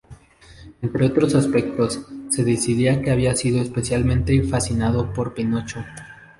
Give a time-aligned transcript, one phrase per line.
[0.81, 1.99] Entre otros aspectos,
[2.31, 5.85] se decía que había sido especialmente fascinado por Pinocho.